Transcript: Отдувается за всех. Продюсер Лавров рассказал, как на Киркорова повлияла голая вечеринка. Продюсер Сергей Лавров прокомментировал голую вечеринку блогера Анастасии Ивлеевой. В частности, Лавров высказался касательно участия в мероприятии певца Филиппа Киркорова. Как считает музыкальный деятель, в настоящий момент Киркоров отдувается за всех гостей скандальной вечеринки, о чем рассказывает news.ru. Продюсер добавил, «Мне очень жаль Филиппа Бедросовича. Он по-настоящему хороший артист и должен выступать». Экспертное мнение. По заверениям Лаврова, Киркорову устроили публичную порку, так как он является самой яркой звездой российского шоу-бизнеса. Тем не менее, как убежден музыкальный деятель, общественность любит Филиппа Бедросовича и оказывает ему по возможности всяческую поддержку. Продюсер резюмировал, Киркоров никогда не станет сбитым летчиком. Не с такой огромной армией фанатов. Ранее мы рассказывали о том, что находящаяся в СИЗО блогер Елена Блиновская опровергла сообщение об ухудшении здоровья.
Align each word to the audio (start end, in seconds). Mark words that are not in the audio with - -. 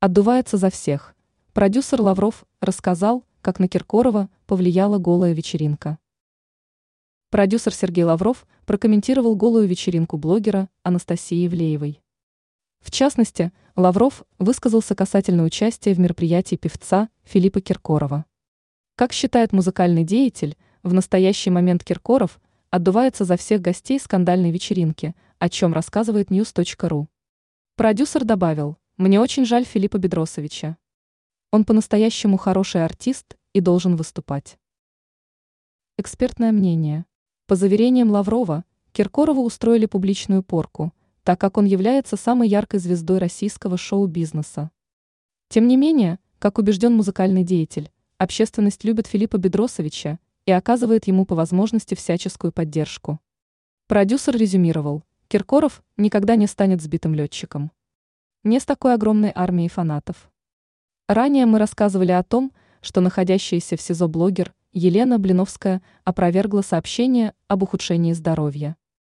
Отдувается 0.00 0.58
за 0.58 0.70
всех. 0.70 1.16
Продюсер 1.52 2.00
Лавров 2.00 2.44
рассказал, 2.60 3.24
как 3.42 3.58
на 3.58 3.66
Киркорова 3.66 4.28
повлияла 4.46 4.98
голая 4.98 5.32
вечеринка. 5.32 5.98
Продюсер 7.30 7.74
Сергей 7.74 8.04
Лавров 8.04 8.46
прокомментировал 8.64 9.34
голую 9.34 9.66
вечеринку 9.66 10.16
блогера 10.16 10.68
Анастасии 10.84 11.44
Ивлеевой. 11.44 12.00
В 12.78 12.92
частности, 12.92 13.50
Лавров 13.74 14.22
высказался 14.38 14.94
касательно 14.94 15.42
участия 15.42 15.94
в 15.94 15.98
мероприятии 15.98 16.54
певца 16.54 17.08
Филиппа 17.24 17.60
Киркорова. 17.60 18.24
Как 18.94 19.12
считает 19.12 19.52
музыкальный 19.52 20.04
деятель, 20.04 20.56
в 20.84 20.94
настоящий 20.94 21.50
момент 21.50 21.82
Киркоров 21.82 22.38
отдувается 22.70 23.24
за 23.24 23.36
всех 23.36 23.62
гостей 23.62 23.98
скандальной 23.98 24.52
вечеринки, 24.52 25.16
о 25.40 25.48
чем 25.48 25.72
рассказывает 25.72 26.30
news.ru. 26.30 27.08
Продюсер 27.74 28.24
добавил, 28.24 28.78
«Мне 28.98 29.20
очень 29.20 29.44
жаль 29.44 29.64
Филиппа 29.64 29.96
Бедросовича. 29.96 30.76
Он 31.52 31.64
по-настоящему 31.64 32.36
хороший 32.36 32.84
артист 32.84 33.36
и 33.52 33.60
должен 33.60 33.94
выступать». 33.94 34.58
Экспертное 35.96 36.50
мнение. 36.50 37.06
По 37.46 37.54
заверениям 37.54 38.10
Лаврова, 38.10 38.64
Киркорову 38.90 39.44
устроили 39.44 39.86
публичную 39.86 40.42
порку, 40.42 40.92
так 41.22 41.40
как 41.40 41.58
он 41.58 41.64
является 41.64 42.16
самой 42.16 42.48
яркой 42.48 42.80
звездой 42.80 43.18
российского 43.18 43.76
шоу-бизнеса. 43.76 44.72
Тем 45.48 45.68
не 45.68 45.76
менее, 45.76 46.18
как 46.40 46.58
убежден 46.58 46.96
музыкальный 46.96 47.44
деятель, 47.44 47.92
общественность 48.16 48.82
любит 48.82 49.06
Филиппа 49.06 49.36
Бедросовича 49.36 50.18
и 50.44 50.50
оказывает 50.50 51.06
ему 51.06 51.24
по 51.24 51.36
возможности 51.36 51.94
всяческую 51.94 52.50
поддержку. 52.50 53.20
Продюсер 53.86 54.36
резюмировал, 54.36 55.04
Киркоров 55.28 55.84
никогда 55.96 56.34
не 56.34 56.48
станет 56.48 56.82
сбитым 56.82 57.14
летчиком. 57.14 57.70
Не 58.48 58.60
с 58.60 58.64
такой 58.64 58.94
огромной 58.94 59.30
армией 59.34 59.68
фанатов. 59.68 60.30
Ранее 61.06 61.44
мы 61.44 61.58
рассказывали 61.58 62.12
о 62.12 62.22
том, 62.22 62.50
что 62.80 63.02
находящаяся 63.02 63.76
в 63.76 63.82
СИЗО 63.82 64.08
блогер 64.08 64.54
Елена 64.72 65.18
Блиновская 65.18 65.82
опровергла 66.04 66.62
сообщение 66.62 67.34
об 67.46 67.62
ухудшении 67.62 68.14
здоровья. 68.14 68.78